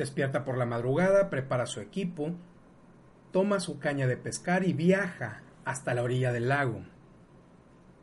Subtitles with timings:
[0.00, 2.30] Despierta por la madrugada, prepara su equipo,
[3.32, 6.80] toma su caña de pescar y viaja hasta la orilla del lago.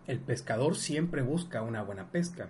[0.05, 2.49] El pescador siempre busca una buena pesca.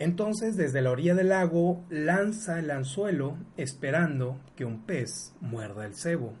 [0.00, 5.94] Entonces desde la orilla del lago lanza el anzuelo esperando que un pez muerda el
[5.94, 6.32] cebo.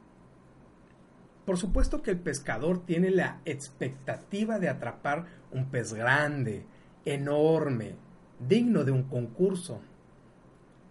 [1.46, 6.66] Por supuesto que el pescador tiene la expectativa de atrapar un pez grande,
[7.04, 7.94] enorme,
[8.40, 9.82] digno de un concurso.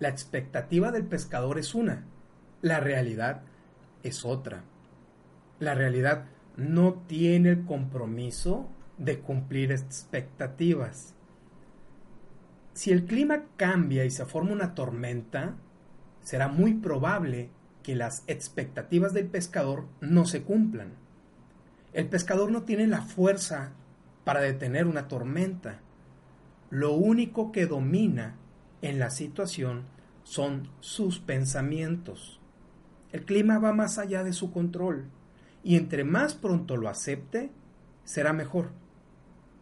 [0.01, 2.05] La expectativa del pescador es una,
[2.63, 3.43] la realidad
[4.01, 4.63] es otra.
[5.59, 6.25] La realidad
[6.57, 11.13] no tiene el compromiso de cumplir expectativas.
[12.73, 15.53] Si el clima cambia y se forma una tormenta,
[16.21, 17.51] será muy probable
[17.83, 20.93] que las expectativas del pescador no se cumplan.
[21.93, 23.73] El pescador no tiene la fuerza
[24.23, 25.79] para detener una tormenta.
[26.71, 28.40] Lo único que domina
[28.81, 29.83] en la situación
[30.23, 32.39] son sus pensamientos.
[33.11, 35.09] El clima va más allá de su control
[35.63, 37.51] y entre más pronto lo acepte,
[38.03, 38.71] será mejor,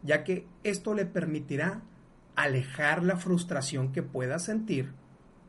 [0.03, 1.81] ya que esto le permitirá
[2.36, 4.94] alejar la frustración que pueda sentir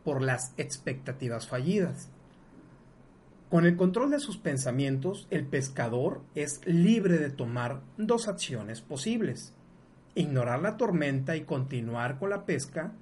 [0.04, 2.10] por las expectativas fallidas.
[3.48, 9.54] Con el control de sus pensamientos, el pescador es libre de tomar dos acciones posibles.
[10.14, 12.92] Ignorar la tormenta y continuar con la pesca,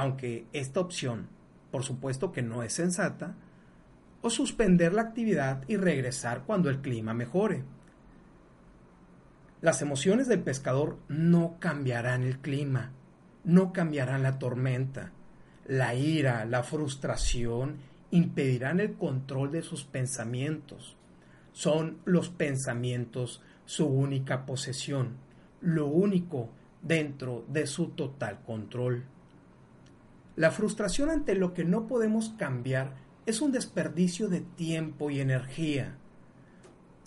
[0.00, 1.28] aunque esta opción,
[1.70, 3.34] por supuesto que no es sensata,
[4.22, 7.64] o suspender la actividad y regresar cuando el clima mejore.
[9.60, 12.92] Las emociones del pescador no cambiarán el clima,
[13.44, 15.12] no cambiarán la tormenta.
[15.66, 17.76] La ira, la frustración
[18.10, 20.96] impedirán el control de sus pensamientos.
[21.52, 25.18] Son los pensamientos su única posesión,
[25.60, 26.48] lo único
[26.80, 29.04] dentro de su total control.
[30.40, 32.94] La frustración ante lo que no podemos cambiar
[33.26, 35.98] es un desperdicio de tiempo y energía.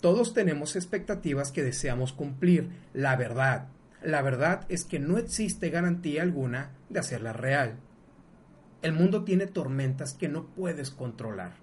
[0.00, 2.70] Todos tenemos expectativas que deseamos cumplir.
[2.92, 3.66] La verdad,
[4.04, 7.80] la verdad es que no existe garantía alguna de hacerla real.
[8.82, 11.54] El mundo tiene tormentas que no puedes controlar.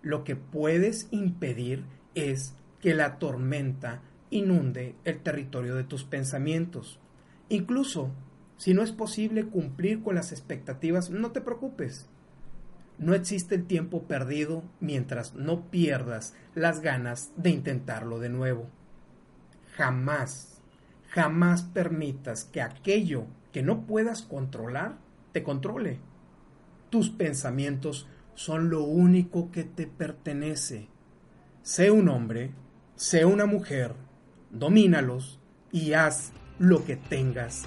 [0.00, 6.98] Lo que puedes impedir es que la tormenta inunde el territorio de tus pensamientos.
[7.50, 8.12] Incluso
[8.60, 12.10] si no es posible cumplir con las expectativas, no te preocupes.
[12.98, 18.66] No existe el tiempo perdido mientras no pierdas las ganas de intentarlo de nuevo.
[19.76, 20.60] Jamás,
[21.08, 24.98] jamás permitas que aquello que no puedas controlar
[25.32, 25.98] te controle.
[26.90, 30.88] Tus pensamientos son lo único que te pertenece.
[31.62, 32.50] Sé un hombre,
[32.94, 33.94] sé una mujer,
[34.50, 35.40] domínalos
[35.72, 37.66] y haz lo que tengas